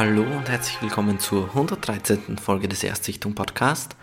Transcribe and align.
Hallo 0.00 0.22
und 0.22 0.48
herzlich 0.48 0.80
willkommen 0.80 1.18
zur 1.18 1.48
113. 1.48 2.38
Folge 2.38 2.68
des 2.68 2.84
Erstsichtung 2.84 3.34
Podcast. 3.34 3.96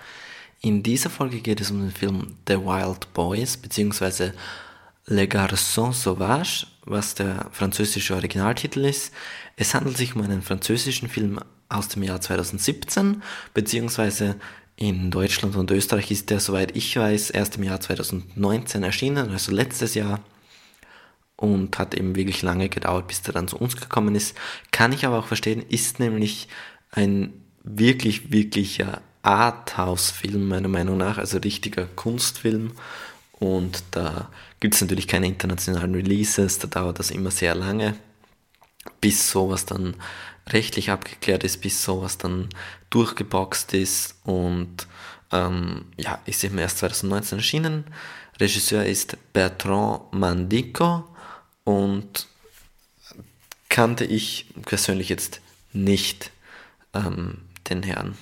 In 0.60 0.84
dieser 0.84 1.10
Folge 1.10 1.40
geht 1.40 1.62
es 1.62 1.72
um 1.72 1.80
den 1.80 1.92
Film 1.92 2.36
The 2.50 2.58
Wild 2.58 3.14
Boys 3.14 3.56
bzw. 3.56 4.32
Le 5.06 5.24
Garçon 5.24 5.94
Sauvage, 5.94 6.68
was 6.84 7.16
der 7.16 7.48
französische 7.54 8.14
Originaltitel 8.14 8.84
ist. 8.84 9.14
Es 9.56 9.74
handelt 9.74 9.96
sich 9.96 10.18
um 10.18 10.22
einen 10.22 10.42
französischen 10.42 11.08
Film 11.08 11.40
aus 11.70 11.88
dem 11.88 12.04
Jahr 12.04 12.20
2017 12.20 13.24
bzw. 13.54 14.34
in 14.76 15.12
Deutschland 15.12 15.56
und 15.56 15.72
Österreich 15.72 16.12
ist 16.12 16.30
der, 16.30 16.42
soweit 16.42 16.76
ich 16.76 16.98
weiß, 16.98 17.30
erst 17.30 17.56
im 17.56 17.64
Jahr 17.64 17.80
2019 17.80 18.84
erschienen, 18.84 19.32
also 19.32 19.54
letztes 19.54 19.96
Jahr 19.96 20.20
und 21.38 21.78
hat 21.78 21.94
eben 21.94 22.16
wirklich 22.16 22.42
lange 22.42 22.70
gedauert, 22.70 23.08
bis 23.08 23.22
der 23.22 23.34
dann 23.34 23.48
zu 23.48 23.58
uns 23.58 23.76
gekommen 23.76 24.16
ist. 24.16 24.36
Kann 24.72 24.94
ich 24.94 25.06
aber 25.06 25.20
auch 25.20 25.28
verstehen, 25.28 25.64
ist 25.68 26.00
nämlich 26.00 26.48
ein 26.92 27.34
wirklich, 27.64 28.32
wirklicher 28.32 29.02
Arthouse-Film, 29.24 30.48
meiner 30.48 30.68
Meinung 30.68 30.98
nach, 30.98 31.18
also 31.18 31.38
richtiger 31.40 31.86
Kunstfilm. 31.86 32.72
Und 33.34 33.84
da 33.92 34.30
gibt 34.60 34.76
es 34.76 34.82
natürlich 34.82 35.08
keine 35.08 35.28
internationalen 35.28 35.96
Releases, 35.96 36.60
da 36.60 36.68
dauert 36.68 37.00
das 37.00 37.12
immer 37.12 37.32
sehr 37.32 37.56
lange, 37.56 37.96
bis 39.02 39.30
sowas 39.30 39.66
dann 39.66 39.96
rechtlich 40.48 40.92
abgeklärt 40.92 41.44
ist, 41.44 41.62
bis 41.62 41.84
sowas 41.84 42.18
dann 42.18 42.50
durchgeboxt 42.92 43.74
ist. 43.74 44.16
Und 44.24 44.88
ähm, 45.32 45.86
ja, 45.98 46.20
ist 46.26 46.44
eben 46.44 46.58
erst 46.60 46.78
2019 46.78 47.40
erschienen. 47.40 47.84
Regisseur 48.40 48.86
ist 48.86 49.18
Bertrand 49.34 50.14
Mandico 50.14 51.06
und 51.66 52.28
kannte 53.68 54.06
ich 54.06 54.46
persönlich 54.66 55.10
jetzt 55.10 55.42
nicht 55.74 56.32
ähm, 56.94 57.40
den 57.70 57.84
Herrn. 57.84 58.18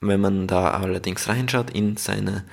Wenn 0.00 0.20
man 0.20 0.46
da 0.46 0.70
allerdings 0.70 1.26
reinschaut 1.26 1.70
in 1.70 1.96
seine 1.96 2.44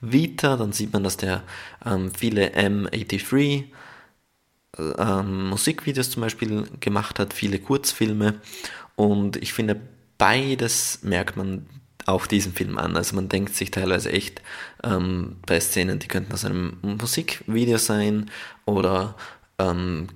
Vita, 0.00 0.56
dann 0.56 0.72
sieht 0.72 0.94
man, 0.94 1.04
dass 1.04 1.18
der 1.18 1.42
ähm, 1.84 2.10
viele 2.14 2.54
M83 2.54 3.64
ähm, 4.78 5.48
Musikvideos 5.50 6.10
zum 6.10 6.22
Beispiel 6.22 6.66
gemacht 6.80 7.18
hat, 7.18 7.34
viele 7.34 7.58
Kurzfilme 7.58 8.40
und 8.96 9.36
ich 9.36 9.52
finde, 9.52 9.78
beides 10.16 11.00
merkt 11.02 11.36
man 11.36 11.66
auf 12.06 12.28
diesem 12.28 12.52
Film 12.52 12.78
an. 12.78 12.96
Also 12.96 13.16
man 13.16 13.28
denkt 13.28 13.54
sich 13.54 13.70
teilweise 13.70 14.12
echt 14.12 14.42
ähm, 14.82 15.36
bei 15.46 15.58
Szenen, 15.60 15.98
die 15.98 16.08
könnten 16.08 16.32
aus 16.32 16.44
einem 16.44 16.78
Musikvideo 16.82 17.78
sein 17.78 18.30
oder 18.66 19.16
ähm, 19.58 20.08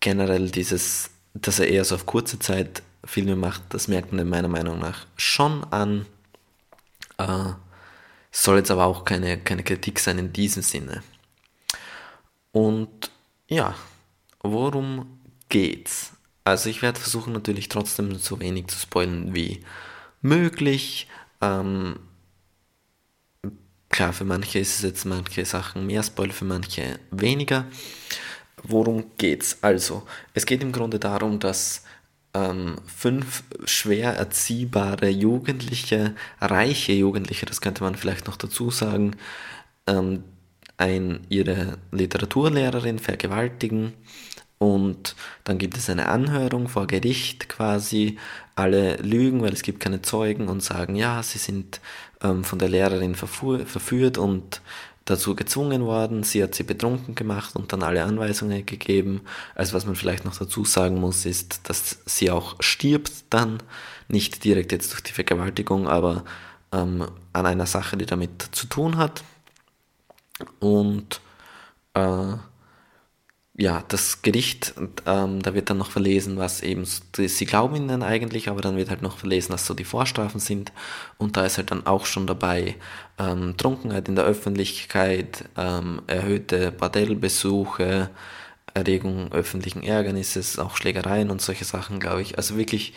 generell 0.00 0.50
dieses, 0.50 1.10
dass 1.34 1.58
er 1.58 1.68
eher 1.68 1.84
so 1.84 1.94
auf 1.94 2.06
kurze 2.06 2.38
Zeit 2.38 2.82
Filme 3.04 3.36
macht, 3.36 3.62
das 3.70 3.88
merkt 3.88 4.12
man 4.12 4.28
meiner 4.28 4.48
Meinung 4.48 4.78
nach 4.78 5.06
schon 5.16 5.64
an. 5.64 6.06
Äh, 7.18 7.52
soll 8.30 8.58
jetzt 8.58 8.70
aber 8.70 8.86
auch 8.86 9.04
keine, 9.04 9.38
keine 9.38 9.62
Kritik 9.62 10.00
sein 10.00 10.18
in 10.18 10.32
diesem 10.32 10.62
Sinne. 10.62 11.02
Und 12.52 13.10
ja, 13.48 13.74
worum 14.40 15.20
geht's? 15.48 16.12
Also 16.44 16.68
ich 16.68 16.82
werde 16.82 17.00
versuchen 17.00 17.32
natürlich 17.32 17.68
trotzdem 17.68 18.16
so 18.16 18.40
wenig 18.40 18.68
zu 18.68 18.78
spoilen 18.78 19.34
wie 19.34 19.64
möglich. 20.20 21.08
Ähm, 21.40 21.98
klar, 23.88 24.12
für 24.12 24.24
manche 24.24 24.58
ist 24.58 24.76
es 24.76 24.82
jetzt 24.82 25.04
manche 25.04 25.44
Sachen 25.44 25.86
mehr 25.86 26.02
Spoiler, 26.02 26.32
für 26.32 26.44
manche 26.44 26.98
weniger. 27.10 27.66
Worum 28.62 29.04
geht's? 29.18 29.58
Also, 29.62 30.02
es 30.32 30.46
geht 30.46 30.62
im 30.62 30.72
Grunde 30.72 30.98
darum, 30.98 31.38
dass 31.38 31.82
ähm, 32.34 32.76
fünf 32.86 33.44
schwer 33.64 34.16
erziehbare 34.16 35.08
Jugendliche, 35.08 36.14
reiche 36.40 36.92
Jugendliche, 36.92 37.46
das 37.46 37.60
könnte 37.60 37.82
man 37.82 37.94
vielleicht 37.94 38.26
noch 38.26 38.36
dazu 38.36 38.70
sagen, 38.70 39.16
ähm, 39.86 40.24
ein, 40.76 41.20
ihre 41.28 41.78
Literaturlehrerin 41.92 42.98
vergewaltigen 42.98 43.92
und 44.58 45.14
dann 45.44 45.58
gibt 45.58 45.76
es 45.76 45.90
eine 45.90 46.08
Anhörung 46.08 46.68
vor 46.68 46.86
Gericht 46.86 47.48
quasi. 47.48 48.18
Alle 48.54 48.96
lügen, 48.96 49.42
weil 49.42 49.52
es 49.52 49.62
gibt 49.62 49.80
keine 49.80 50.00
Zeugen 50.00 50.48
und 50.48 50.62
sagen, 50.62 50.94
ja, 50.94 51.22
sie 51.22 51.38
sind 51.38 51.80
ähm, 52.22 52.44
von 52.44 52.58
der 52.58 52.68
Lehrerin 52.68 53.14
verführt 53.14 54.16
und 54.16 54.62
dazu 55.04 55.36
gezwungen 55.36 55.84
worden, 55.84 56.22
sie 56.22 56.42
hat 56.42 56.54
sie 56.54 56.62
betrunken 56.62 57.14
gemacht 57.14 57.56
und 57.56 57.72
dann 57.72 57.82
alle 57.82 58.04
Anweisungen 58.04 58.64
gegeben. 58.64 59.20
Also 59.54 59.74
was 59.74 59.86
man 59.86 59.96
vielleicht 59.96 60.24
noch 60.24 60.36
dazu 60.36 60.64
sagen 60.64 60.98
muss, 60.98 61.26
ist, 61.26 61.68
dass 61.68 61.98
sie 62.06 62.30
auch 62.30 62.56
stirbt 62.60 63.12
dann, 63.30 63.58
nicht 64.08 64.44
direkt 64.44 64.72
jetzt 64.72 64.92
durch 64.92 65.02
die 65.02 65.12
Vergewaltigung, 65.12 65.88
aber 65.88 66.24
ähm, 66.72 67.06
an 67.32 67.46
einer 67.46 67.66
Sache, 67.66 67.96
die 67.96 68.06
damit 68.06 68.48
zu 68.52 68.66
tun 68.66 68.96
hat. 68.96 69.24
Und 70.58 71.20
äh, 71.94 72.32
ja, 73.56 73.84
das 73.86 74.22
Gericht, 74.22 74.74
ähm, 75.06 75.40
da 75.40 75.54
wird 75.54 75.70
dann 75.70 75.78
noch 75.78 75.92
verlesen, 75.92 76.38
was 76.38 76.60
eben, 76.60 76.84
sie 76.84 77.46
glauben 77.46 77.76
ihnen 77.76 78.02
eigentlich, 78.02 78.48
aber 78.48 78.60
dann 78.60 78.76
wird 78.76 78.90
halt 78.90 79.02
noch 79.02 79.18
verlesen, 79.18 79.52
was 79.52 79.64
so 79.64 79.74
die 79.74 79.84
Vorstrafen 79.84 80.40
sind. 80.40 80.72
Und 81.18 81.36
da 81.36 81.46
ist 81.46 81.56
halt 81.58 81.70
dann 81.70 81.86
auch 81.86 82.06
schon 82.06 82.26
dabei 82.26 82.74
ähm, 83.16 83.56
Trunkenheit 83.56 84.08
in 84.08 84.16
der 84.16 84.24
Öffentlichkeit, 84.24 85.44
ähm, 85.56 86.02
erhöhte 86.08 86.72
Bordellbesuche, 86.72 88.10
Erregung 88.74 89.30
öffentlichen 89.32 89.84
Ärgernisses, 89.84 90.58
auch 90.58 90.76
Schlägereien 90.76 91.30
und 91.30 91.40
solche 91.40 91.64
Sachen, 91.64 92.00
glaube 92.00 92.22
ich. 92.22 92.36
Also 92.38 92.56
wirklich 92.56 92.92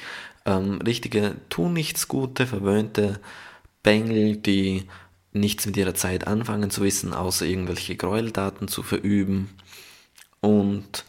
ähm, 0.48 0.82
richtige 0.82 1.36
tun 1.50 1.74
nichts 1.74 2.08
Gute, 2.08 2.48
verwöhnte 2.48 3.20
Bengel, 3.84 4.38
die 4.38 4.88
nichts 5.34 5.68
mit 5.68 5.78
ihrer 5.78 5.94
Zeit 5.94 6.26
anfangen 6.26 6.72
zu 6.72 6.82
wissen, 6.82 7.14
außer 7.14 7.46
irgendwelche 7.46 7.96
Gräueltaten 7.96 8.68
zu 8.68 8.82
verüben 8.82 9.50
und 10.42 11.06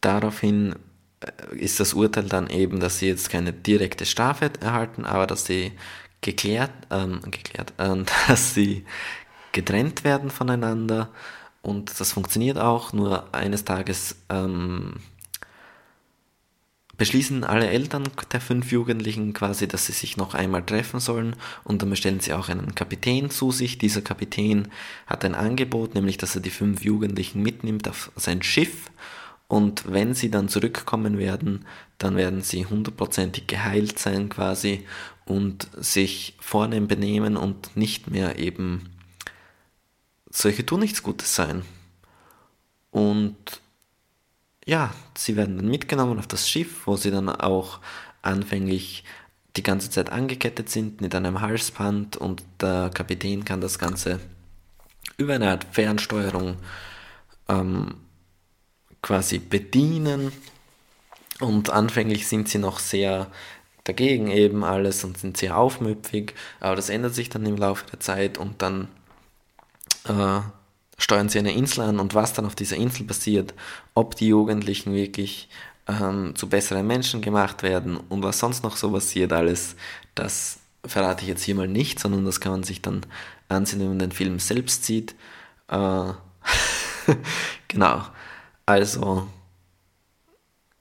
daraufhin 0.00 0.74
äh, 1.20 1.56
ist 1.56 1.80
das 1.80 1.94
Urteil 1.94 2.24
dann 2.24 2.48
eben, 2.50 2.80
dass 2.80 2.98
sie 2.98 3.08
jetzt 3.08 3.30
keine 3.30 3.52
direkte 3.52 4.06
Strafe 4.06 4.50
erhalten, 4.60 5.04
aber 5.04 5.26
dass 5.26 5.46
sie 5.46 5.72
geklärt, 6.20 6.72
ähm, 6.90 7.20
geklärt, 7.30 7.72
äh, 7.78 8.04
dass 8.28 8.54
sie 8.54 8.84
getrennt 9.52 10.04
werden 10.04 10.30
voneinander 10.30 11.08
und 11.62 11.98
das 12.00 12.12
funktioniert 12.12 12.58
auch. 12.58 12.92
Nur 12.92 13.32
eines 13.34 13.64
Tages 13.64 14.16
ähm, 14.28 14.96
beschließen 17.02 17.42
alle 17.42 17.68
Eltern 17.68 18.04
der 18.30 18.40
fünf 18.40 18.70
Jugendlichen 18.70 19.32
quasi, 19.32 19.66
dass 19.66 19.86
sie 19.86 19.92
sich 19.92 20.16
noch 20.16 20.34
einmal 20.34 20.62
treffen 20.62 21.00
sollen 21.00 21.34
und 21.64 21.82
dann 21.82 21.90
bestellen 21.90 22.20
sie 22.20 22.32
auch 22.32 22.48
einen 22.48 22.76
Kapitän 22.76 23.28
zu 23.28 23.50
sich. 23.50 23.76
Dieser 23.76 24.02
Kapitän 24.02 24.68
hat 25.08 25.24
ein 25.24 25.34
Angebot, 25.34 25.96
nämlich 25.96 26.16
dass 26.16 26.36
er 26.36 26.42
die 26.42 26.50
fünf 26.50 26.84
Jugendlichen 26.84 27.42
mitnimmt 27.42 27.88
auf 27.88 28.12
sein 28.14 28.40
Schiff 28.44 28.88
und 29.48 29.90
wenn 29.92 30.14
sie 30.14 30.30
dann 30.30 30.48
zurückkommen 30.48 31.18
werden, 31.18 31.66
dann 31.98 32.14
werden 32.14 32.40
sie 32.40 32.66
hundertprozentig 32.66 33.48
geheilt 33.48 33.98
sein 33.98 34.28
quasi 34.28 34.86
und 35.24 35.66
sich 35.76 36.36
vornehm 36.38 36.86
benehmen 36.86 37.36
und 37.36 37.76
nicht 37.76 38.12
mehr 38.12 38.38
eben 38.38 38.90
solche 40.30 40.64
tun 40.64 40.78
nichts 40.78 41.02
Gutes 41.02 41.34
sein. 41.34 41.64
Und 42.92 43.60
ja, 44.64 44.92
sie 45.16 45.36
werden 45.36 45.56
dann 45.56 45.68
mitgenommen 45.68 46.18
auf 46.18 46.26
das 46.26 46.48
Schiff, 46.48 46.86
wo 46.86 46.96
sie 46.96 47.10
dann 47.10 47.28
auch 47.28 47.80
anfänglich 48.22 49.04
die 49.56 49.62
ganze 49.62 49.90
Zeit 49.90 50.10
angekettet 50.10 50.70
sind 50.70 51.00
mit 51.00 51.14
einem 51.14 51.40
Halsband 51.40 52.16
und 52.16 52.42
der 52.60 52.90
Kapitän 52.94 53.44
kann 53.44 53.60
das 53.60 53.78
Ganze 53.78 54.20
über 55.18 55.34
eine 55.34 55.50
Art 55.50 55.66
Fernsteuerung 55.70 56.56
ähm, 57.48 57.94
quasi 59.02 59.38
bedienen. 59.38 60.32
Und 61.40 61.70
anfänglich 61.70 62.28
sind 62.28 62.48
sie 62.48 62.58
noch 62.58 62.78
sehr 62.78 63.26
dagegen 63.84 64.28
eben 64.30 64.62
alles 64.62 65.02
und 65.02 65.18
sind 65.18 65.36
sehr 65.36 65.56
aufmüpfig, 65.56 66.34
aber 66.60 66.76
das 66.76 66.88
ändert 66.88 67.14
sich 67.14 67.30
dann 67.30 67.44
im 67.46 67.56
Laufe 67.56 67.84
der 67.90 67.98
Zeit 67.98 68.38
und 68.38 68.62
dann 68.62 68.86
äh, 70.04 70.40
steuern 70.98 71.28
sie 71.28 71.38
eine 71.38 71.52
Insel 71.52 71.82
an 71.82 71.98
und 71.98 72.14
was 72.14 72.32
dann 72.32 72.46
auf 72.46 72.54
dieser 72.54 72.76
Insel 72.76 73.06
passiert, 73.06 73.54
ob 73.94 74.16
die 74.16 74.28
Jugendlichen 74.28 74.94
wirklich 74.94 75.48
ähm, 75.88 76.34
zu 76.36 76.48
besseren 76.48 76.86
Menschen 76.86 77.20
gemacht 77.20 77.62
werden 77.62 77.96
und 77.96 78.22
was 78.22 78.38
sonst 78.38 78.62
noch 78.62 78.76
so 78.76 78.92
passiert 78.92 79.32
alles, 79.32 79.76
das 80.14 80.60
verrate 80.84 81.22
ich 81.22 81.28
jetzt 81.28 81.44
hier 81.44 81.54
mal 81.54 81.68
nicht, 81.68 81.98
sondern 81.98 82.24
das 82.24 82.40
kann 82.40 82.52
man 82.52 82.62
sich 82.62 82.82
dann 82.82 83.06
ansehen, 83.48 83.80
wenn 83.80 83.88
man 83.88 83.98
den 83.98 84.12
Film 84.12 84.38
selbst 84.38 84.84
sieht. 84.84 85.14
Äh, 85.68 86.12
genau. 87.68 88.02
Also, 88.66 89.28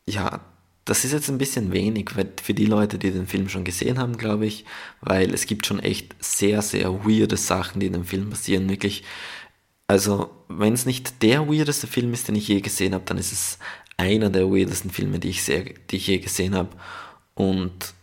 ja, 0.06 0.42
das 0.86 1.06
ist 1.06 1.14
jetzt 1.14 1.30
ein 1.30 1.38
bisschen 1.38 1.72
wenig 1.72 2.10
für 2.42 2.54
die 2.54 2.66
Leute, 2.66 2.98
die 2.98 3.12
den 3.12 3.28
Film 3.28 3.50
schon 3.50 3.64
gesehen 3.64 4.00
haben, 4.00 4.18
glaube 4.18 4.46
ich, 4.46 4.66
weil 5.02 5.34
es 5.34 5.46
gibt 5.46 5.66
schon 5.66 5.80
echt 5.80 6.16
sehr, 6.20 6.62
sehr 6.62 7.06
weirde 7.06 7.38
Sachen, 7.38 7.80
die 7.80 7.88
in 7.88 7.94
dem 7.94 8.06
Film 8.06 8.30
passieren. 8.30 8.70
Wirklich 8.70 9.04
also, 9.92 10.32
wenn 10.48 10.72
es 10.72 10.86
nicht 10.86 11.22
der 11.22 11.50
weirdeste 11.50 11.86
Film 11.86 12.14
ist, 12.14 12.30
den 12.30 12.36
ich 12.36 12.48
je 12.48 12.62
gesehen 12.62 12.94
habe, 12.94 13.04
dann 13.06 13.18
ist 13.18 13.34
es 13.34 13.60
einer 13.98 14.30
der 14.30 14.50
weirdesten 14.50 14.90
Filme, 14.90 15.20
die 15.20 15.32
ich, 15.32 15.44
sehr, 15.44 15.66
die 15.66 15.98
ich 15.98 16.08
je 16.08 16.20
gesehen 16.20 16.56
habe. 16.56 16.70
Und 17.34 17.94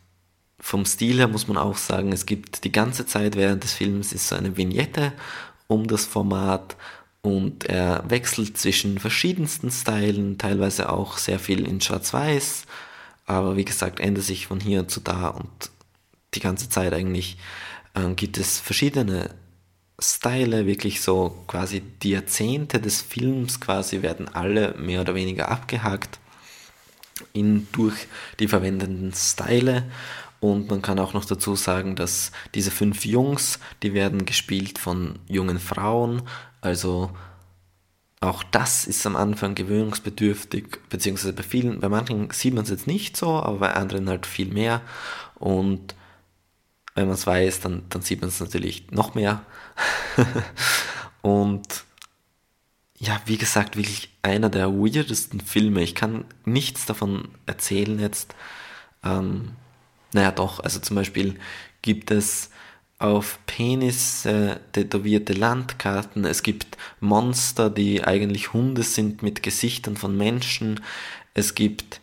vom 0.61 0.85
Stil 0.85 1.17
her 1.17 1.29
muss 1.29 1.49
man 1.49 1.57
auch 1.57 1.79
sagen, 1.79 2.13
es 2.13 2.27
gibt 2.27 2.65
die 2.65 2.73
ganze 2.73 3.07
Zeit 3.07 3.37
während 3.37 3.65
des 3.65 3.73
Films 3.73 4.13
ist 4.13 4.29
so 4.29 4.37
eine 4.37 4.59
Vignette 4.59 5.15
um 5.67 5.87
das 5.87 6.05
Format 6.05 6.77
und 7.23 7.65
er 7.65 8.05
wechselt 8.07 8.59
zwischen 8.59 8.99
verschiedensten 8.99 9.71
Stylen, 9.71 10.37
teilweise 10.37 10.93
auch 10.93 11.17
sehr 11.17 11.39
viel 11.39 11.67
in 11.67 11.81
Schwarz-Weiß, 11.81 12.65
aber 13.25 13.57
wie 13.57 13.65
gesagt, 13.65 13.99
ändert 13.99 14.25
sich 14.25 14.47
von 14.47 14.61
hier 14.61 14.89
zu 14.89 15.01
da 15.01 15.29
und 15.29 15.71
die 16.35 16.41
ganze 16.41 16.69
Zeit 16.69 16.93
eigentlich 16.93 17.39
äh, 17.95 18.13
gibt 18.13 18.37
es 18.37 18.61
verschiedene 18.61 19.31
Style, 20.01 20.67
wirklich 20.67 21.01
so 21.01 21.45
quasi 21.49 21.81
die 21.81 22.11
Jahrzehnte 22.11 22.81
des 22.81 23.03
Films 23.03 23.61
quasi 23.61 24.03
werden 24.03 24.29
alle 24.29 24.75
mehr 24.79 25.01
oder 25.01 25.15
weniger 25.15 25.51
abgehakt 25.51 26.21
in, 27.33 27.67
durch 27.73 28.07
die 28.39 28.49
verwendeten 28.49 29.13
Style. 29.13 29.85
Und 30.41 30.71
man 30.71 30.83
kann 30.83 31.01
auch 31.01 31.15
noch 31.15 31.25
dazu 31.25 31.57
sagen, 31.57 31.97
dass 31.97 32.31
diese 32.55 32.71
fünf 32.71 33.05
Jungs, 33.05 33.59
die 33.83 33.93
werden 33.93 34.25
gespielt 34.25 34.79
von 34.79 35.19
jungen 35.27 35.59
Frauen. 35.59 36.23
Also 36.61 37.11
auch 38.21 38.45
das 38.45 38.87
ist 38.87 39.05
am 39.05 39.17
Anfang 39.17 39.57
gewöhnungsbedürftig, 39.57 40.79
beziehungsweise 40.89 41.33
bei 41.33 41.43
vielen, 41.43 41.81
bei 41.81 41.89
manchen 41.89 42.31
sieht 42.31 42.55
man 42.55 42.65
es 42.65 42.71
jetzt 42.71 42.87
nicht 42.87 43.17
so, 43.17 43.31
aber 43.31 43.59
bei 43.59 43.75
anderen 43.75 44.09
halt 44.09 44.27
viel 44.27 44.53
mehr. 44.53 44.81
Und 45.35 45.97
wenn 46.99 47.07
man 47.07 47.15
es 47.15 47.27
weiß, 47.27 47.61
dann, 47.61 47.83
dann 47.91 48.03
sieht 48.03 48.21
man 48.21 48.29
es 48.29 48.41
natürlich 48.41 48.91
noch 48.91 49.15
mehr. 49.15 49.43
und 51.23 51.85
ja, 52.99 53.21
wie 53.27 53.39
gesagt, 53.39 53.77
wirklich 53.77 54.11
einer 54.23 54.51
der 54.51 54.73
weirdesten 54.73 55.41
Filme. 55.41 55.83
Ich 55.83 55.95
kann 55.95 56.25
nichts 56.45 56.87
davon 56.87 57.29
erzählen 57.47 58.01
jetzt. 58.01 58.35
Ähm, 59.05 59.53
naja, 60.13 60.33
doch, 60.33 60.59
also 60.59 60.81
zum 60.81 60.97
Beispiel 60.97 61.39
gibt 61.83 62.11
es 62.11 62.51
auf 62.99 63.39
Penis 63.47 64.27
äh, 64.27 64.57
tätowierte 64.73 65.35
Landkarten. 65.35 66.25
Es 66.25 66.43
gibt 66.43 66.77
Monster, 66.99 67.71
die 67.71 68.03
eigentlich 68.03 68.53
Hunde 68.53 68.83
sind 68.83 69.23
mit 69.23 69.45
Gesichtern 69.45 69.97
von 69.97 70.17
Menschen. 70.17 70.81
Es 71.33 71.55
gibt 71.55 72.01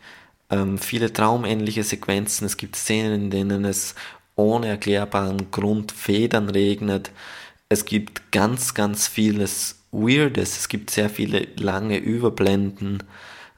ähm, 0.50 0.78
viele 0.78 1.12
traumähnliche 1.12 1.84
Sequenzen. 1.84 2.46
Es 2.46 2.56
gibt 2.56 2.78
Szenen, 2.78 3.24
in 3.24 3.30
denen 3.30 3.66
es 3.66 3.96
ohne 4.36 4.68
erklärbaren 4.68 5.52
Grund 5.52 5.92
Federn 5.92 6.50
regnet. 6.50 7.12
Es 7.70 7.86
gibt 7.86 8.32
ganz, 8.32 8.74
ganz 8.74 9.08
vieles 9.08 9.80
Weirdes. 9.92 10.58
Es 10.58 10.68
gibt 10.68 10.90
sehr 10.90 11.10
viele 11.10 11.48
lange 11.56 11.98
Überblenden. 11.98 13.04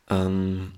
Ähm, 0.10 0.74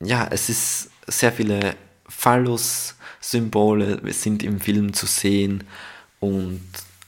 ja, 0.00 0.28
es 0.30 0.48
ist 0.48 0.90
sehr 1.06 1.32
viele 1.32 1.76
Phallus-Symbole 2.08 4.00
sind 4.12 4.42
im 4.42 4.60
Film 4.60 4.92
zu 4.92 5.06
sehen 5.06 5.64
und 6.18 6.60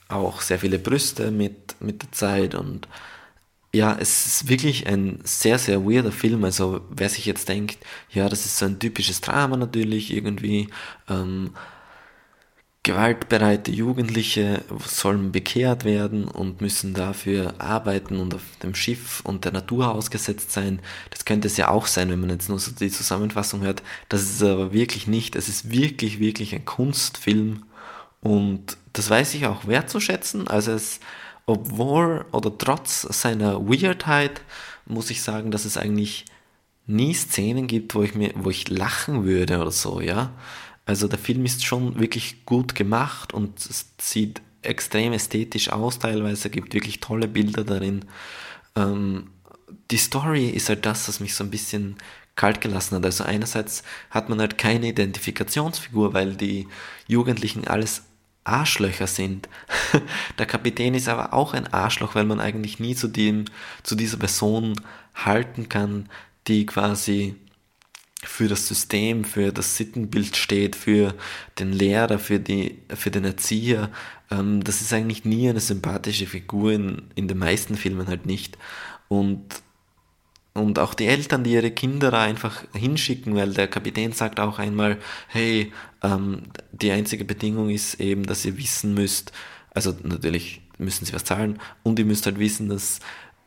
auch 0.08 0.40
sehr 0.40 0.58
viele 0.58 0.78
Brüste 0.78 1.30
mit, 1.30 1.76
mit 1.80 2.02
der 2.02 2.12
Zeit 2.12 2.54
und 2.54 2.86
ja, 3.72 3.96
es 3.98 4.26
ist 4.26 4.48
wirklich 4.48 4.86
ein 4.86 5.20
sehr, 5.24 5.58
sehr 5.58 5.84
weirder 5.84 6.12
Film. 6.12 6.44
Also 6.44 6.82
wer 6.90 7.08
sich 7.08 7.26
jetzt 7.26 7.48
denkt, 7.48 7.78
ja, 8.10 8.28
das 8.28 8.44
ist 8.44 8.58
so 8.58 8.66
ein 8.66 8.78
typisches 8.78 9.20
Drama 9.20 9.56
natürlich 9.56 10.12
irgendwie, 10.12 10.68
ähm, 11.08 11.50
gewaltbereite 12.84 13.70
Jugendliche 13.70 14.62
sollen 14.84 15.30
bekehrt 15.30 15.84
werden 15.84 16.24
und 16.26 16.60
müssen 16.60 16.94
dafür 16.94 17.54
arbeiten 17.58 18.18
und 18.18 18.34
auf 18.34 18.42
dem 18.62 18.74
Schiff 18.74 19.20
und 19.20 19.44
der 19.44 19.52
Natur 19.52 19.92
ausgesetzt 19.94 20.50
sein. 20.50 20.80
Das 21.10 21.24
könnte 21.24 21.46
es 21.46 21.56
ja 21.56 21.68
auch 21.68 21.86
sein, 21.86 22.10
wenn 22.10 22.20
man 22.20 22.30
jetzt 22.30 22.48
nur 22.48 22.58
so 22.58 22.72
die 22.72 22.90
Zusammenfassung 22.90 23.60
hört. 23.60 23.82
Das 24.08 24.22
ist 24.22 24.42
aber 24.42 24.72
wirklich 24.72 25.06
nicht. 25.06 25.36
Es 25.36 25.48
ist 25.48 25.70
wirklich, 25.70 26.18
wirklich 26.18 26.54
ein 26.54 26.64
Kunstfilm 26.64 27.62
und 28.20 28.76
das 28.92 29.08
weiß 29.08 29.34
ich 29.34 29.46
auch 29.46 29.66
wertzuschätzen. 29.66 30.48
Also 30.48 30.72
es, 30.72 30.98
obwohl 31.46 32.24
oder 32.32 32.56
trotz 32.56 33.02
seiner 33.02 33.68
Weirdheit 33.68 34.42
muss 34.86 35.10
ich 35.10 35.22
sagen, 35.22 35.50
dass 35.50 35.64
es 35.64 35.76
eigentlich 35.76 36.24
nie 36.86 37.14
Szenen 37.14 37.66
gibt, 37.66 37.94
wo 37.94 38.02
ich 38.02 38.14
mir, 38.14 38.32
wo 38.34 38.50
ich 38.50 38.68
lachen 38.68 39.24
würde 39.24 39.60
oder 39.60 39.70
so, 39.70 40.00
ja. 40.00 40.32
Also 40.84 41.06
der 41.06 41.18
Film 41.18 41.44
ist 41.44 41.64
schon 41.64 42.00
wirklich 42.00 42.44
gut 42.44 42.74
gemacht 42.74 43.32
und 43.32 43.52
sieht 44.00 44.42
extrem 44.62 45.12
ästhetisch 45.12 45.70
aus 45.70 45.98
teilweise, 45.98 46.50
gibt 46.50 46.74
wirklich 46.74 47.00
tolle 47.00 47.28
Bilder 47.28 47.64
darin. 47.64 48.04
Ähm, 48.74 49.30
die 49.90 49.96
Story 49.96 50.48
ist 50.48 50.68
halt 50.68 50.86
das, 50.86 51.08
was 51.08 51.20
mich 51.20 51.34
so 51.34 51.44
ein 51.44 51.50
bisschen 51.50 51.96
kalt 52.34 52.60
gelassen 52.60 52.96
hat. 52.96 53.04
Also 53.04 53.24
einerseits 53.24 53.82
hat 54.10 54.28
man 54.28 54.40
halt 54.40 54.58
keine 54.58 54.88
Identifikationsfigur, 54.88 56.14
weil 56.14 56.34
die 56.34 56.66
Jugendlichen 57.06 57.66
alles 57.68 58.04
Arschlöcher 58.44 59.06
sind. 59.06 59.48
Der 60.38 60.46
Kapitän 60.46 60.94
ist 60.94 61.08
aber 61.08 61.32
auch 61.32 61.54
ein 61.54 61.72
Arschloch, 61.72 62.14
weil 62.14 62.24
man 62.24 62.40
eigentlich 62.40 62.80
nie 62.80 62.94
zu 62.94 63.08
dem, 63.08 63.44
zu 63.82 63.94
dieser 63.94 64.16
Person 64.16 64.80
halten 65.14 65.68
kann, 65.68 66.08
die 66.48 66.66
quasi 66.66 67.36
für 68.24 68.48
das 68.48 68.68
System, 68.68 69.24
für 69.24 69.52
das 69.52 69.76
Sittenbild 69.76 70.36
steht, 70.36 70.76
für 70.76 71.14
den 71.58 71.72
Lehrer, 71.72 72.18
für, 72.18 72.38
die, 72.38 72.78
für 72.94 73.10
den 73.10 73.24
Erzieher. 73.24 73.90
Ähm, 74.30 74.62
das 74.62 74.80
ist 74.80 74.92
eigentlich 74.92 75.24
nie 75.24 75.48
eine 75.48 75.60
sympathische 75.60 76.26
Figur, 76.26 76.72
in, 76.72 77.02
in 77.14 77.28
den 77.28 77.38
meisten 77.38 77.76
Filmen 77.76 78.06
halt 78.06 78.26
nicht. 78.26 78.58
Und, 79.08 79.62
und 80.54 80.78
auch 80.78 80.94
die 80.94 81.06
Eltern, 81.06 81.44
die 81.44 81.52
ihre 81.52 81.70
Kinder 81.70 82.12
einfach 82.12 82.64
hinschicken, 82.74 83.34
weil 83.34 83.54
der 83.54 83.68
Kapitän 83.68 84.12
sagt 84.12 84.38
auch 84.38 84.58
einmal, 84.58 84.98
hey, 85.28 85.72
ähm, 86.02 86.42
die 86.72 86.92
einzige 86.92 87.24
Bedingung 87.24 87.70
ist 87.70 88.00
eben, 88.00 88.24
dass 88.24 88.44
ihr 88.44 88.58
wissen 88.58 88.94
müsst, 88.94 89.32
also 89.74 89.94
natürlich 90.02 90.60
müssen 90.78 91.06
sie 91.06 91.14
was 91.14 91.24
zahlen, 91.24 91.58
und 91.82 91.98
ihr 91.98 92.04
müsst 92.04 92.26
halt 92.26 92.38
wissen, 92.38 92.68
dass 92.68 93.00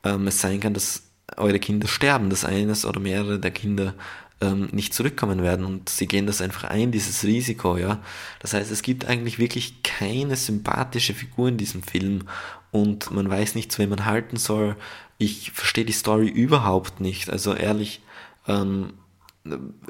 ähm, 0.04 0.28
es 0.28 0.42
sein 0.42 0.60
kann, 0.60 0.74
dass 0.74 1.04
eure 1.38 1.60
Kinder 1.60 1.88
sterben, 1.88 2.30
dass 2.30 2.46
eines 2.46 2.86
oder 2.86 3.00
mehrere 3.00 3.40
der 3.40 3.52
Kinder 3.52 3.94
ähm, 4.42 4.70
nicht 4.72 4.94
zurückkommen 4.94 5.42
werden 5.42 5.66
und 5.66 5.90
sie 5.90 6.08
gehen 6.08 6.28
das 6.28 6.42
einfach 6.42 6.66
ein, 6.66 6.92
dieses 6.92 7.24
Risiko, 7.24 7.78
ja. 7.78 8.02
Das 8.40 8.54
heißt, 8.54 8.72
es 8.72 8.82
gibt 8.82 9.06
eigentlich 9.06 9.40
wirklich 9.40 9.84
keine 9.84 10.36
sympathische 10.36 11.14
Figur 11.14 11.50
in 11.50 11.58
diesem 11.58 11.84
Film 11.84 12.24
und 12.76 13.10
man 13.12 13.30
weiß 13.30 13.56
nicht, 13.56 13.72
zu 13.72 13.80
wem 13.80 13.92
man 13.92 14.06
halten 14.06 14.36
soll. 14.36 14.76
Ich 15.18 15.52
verstehe 15.52 15.86
die 15.86 15.94
Story 15.94 16.28
überhaupt 16.28 17.00
nicht, 17.00 17.30
also 17.30 17.54
ehrlich, 17.54 18.02
ähm, 18.50 18.94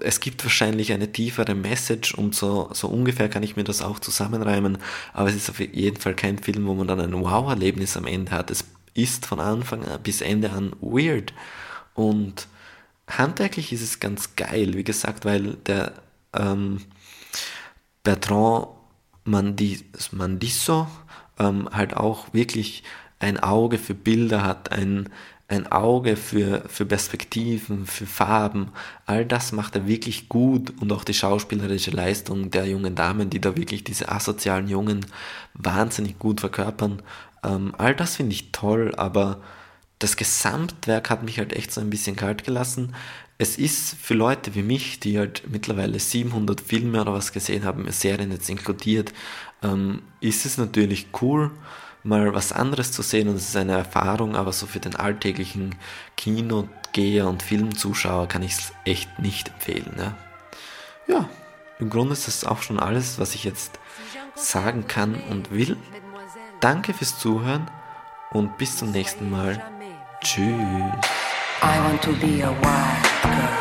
es 0.02 0.20
gibt 0.20 0.44
wahrscheinlich 0.44 0.92
eine 0.92 1.12
tiefere 1.12 1.56
Message 1.56 2.14
und 2.14 2.36
so, 2.36 2.70
so 2.74 2.88
ungefähr 2.88 3.28
kann 3.28 3.42
ich 3.42 3.56
mir 3.56 3.64
das 3.64 3.82
auch 3.82 3.98
zusammenreimen, 4.00 4.78
aber 5.14 5.30
es 5.30 5.36
ist 5.36 5.50
auf 5.50 5.60
jeden 5.60 6.00
Fall 6.00 6.14
kein 6.14 6.38
Film, 6.38 6.68
wo 6.68 6.76
man 6.76 6.88
dann 6.88 7.00
ein 7.00 7.14
Wow-Erlebnis 7.14 7.98
am 7.98 8.06
Ende 8.06 8.34
hat. 8.34 8.52
Es 8.52 8.66
ist 8.94 9.26
von 9.26 9.40
Anfang 9.40 9.84
bis 10.04 10.22
Ende 10.22 10.52
an 10.52 10.74
weird 10.82 11.34
und 11.96 12.48
handwerklich 13.08 13.74
ist 13.74 13.82
es 13.82 14.00
ganz 14.00 14.36
geil, 14.36 14.76
wie 14.76 14.84
gesagt, 14.84 15.26
weil 15.26 15.56
der 15.66 15.94
ähm, 16.34 16.82
Bertrand 18.04 18.75
Mandis, 19.26 19.84
Mandisso 20.12 20.88
ähm, 21.40 21.70
halt 21.72 21.96
auch 21.98 22.34
wirklich 22.34 22.84
ein 23.20 23.40
Auge 23.40 23.78
für 23.78 23.94
Bilder 23.94 24.44
hat, 24.44 24.72
ein, 24.72 25.10
ein 25.48 25.72
Auge 25.72 26.16
für, 26.16 26.64
für 26.68 26.86
Perspektiven, 26.86 27.86
für 27.86 28.06
Farben. 28.06 28.72
All 29.06 29.26
das 29.26 29.52
macht 29.52 29.76
er 29.76 29.88
wirklich 29.88 30.30
gut 30.30 30.74
und 30.80 30.92
auch 30.92 31.04
die 31.04 31.14
schauspielerische 31.14 31.92
Leistung 31.92 32.52
der 32.52 32.68
jungen 32.68 32.96
Damen, 32.96 33.30
die 33.30 33.42
da 33.42 33.58
wirklich 33.58 33.84
diese 33.84 34.10
asozialen 34.10 34.68
Jungen 34.68 35.06
wahnsinnig 35.54 36.20
gut 36.20 36.40
verkörpern. 36.40 37.02
Ähm, 37.44 37.74
all 37.78 37.96
das 37.96 38.16
finde 38.16 38.34
ich 38.34 38.52
toll, 38.52 38.94
aber 38.96 39.42
das 40.00 40.18
Gesamtwerk 40.18 41.10
hat 41.10 41.24
mich 41.24 41.40
halt 41.40 41.54
echt 41.54 41.72
so 41.72 41.82
ein 41.82 41.90
bisschen 41.90 42.16
kalt 42.16 42.44
gelassen. 42.44 42.96
Es 43.38 43.58
ist 43.58 43.96
für 43.96 44.14
Leute 44.14 44.56
wie 44.56 44.64
mich, 44.64 45.00
die 45.00 45.18
halt 45.18 45.44
mittlerweile 45.50 46.00
700 46.00 46.62
Filme 46.62 47.02
oder 47.02 47.14
was 47.14 47.34
gesehen 47.34 47.66
haben, 47.66 47.90
Serien 47.92 48.32
jetzt 48.32 48.50
inkludiert, 48.50 49.14
ähm, 49.62 50.02
ist 50.22 50.46
es 50.46 50.58
natürlich 50.58 51.08
cool, 51.22 51.52
mal 52.04 52.34
was 52.34 52.52
anderes 52.52 52.92
zu 52.92 53.02
sehen 53.02 53.28
und 53.28 53.36
es 53.36 53.50
ist 53.50 53.56
eine 53.56 53.74
Erfahrung, 53.74 54.36
aber 54.36 54.54
so 54.54 54.68
für 54.68 54.80
den 54.80 54.96
alltäglichen 54.96 55.76
Kinogeher 56.16 57.28
und 57.28 57.44
Filmzuschauer 57.44 58.28
kann 58.28 58.44
ich 58.44 58.54
es 58.54 58.74
echt 58.86 59.20
nicht 59.20 59.50
empfehlen. 59.50 59.96
Ja. 59.98 60.18
ja, 61.08 61.30
im 61.80 61.90
Grunde 61.90 62.14
ist 62.14 62.28
das 62.28 62.46
auch 62.46 62.62
schon 62.62 62.80
alles, 62.80 63.20
was 63.20 63.36
ich 63.36 63.44
jetzt 63.44 63.80
sagen 64.36 64.88
kann 64.88 65.16
und 65.30 65.52
will. 65.52 65.78
Danke 66.60 66.94
fürs 66.94 67.20
Zuhören 67.20 67.70
und 68.32 68.58
bis 68.58 68.78
zum 68.78 68.92
nächsten 68.92 69.30
Mal. 69.30 69.75
Tschüss. 70.26 71.06
I 71.62 71.80
want 71.86 72.02
to 72.02 72.14
be 72.14 72.42
a 72.42 72.52
wild 72.52 73.06
girl. 73.22 73.54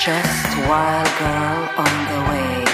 Just 0.00 0.48
wild 0.66 1.10
girl 1.20 1.68
on 1.76 1.94
the 2.08 2.20
way. 2.30 2.73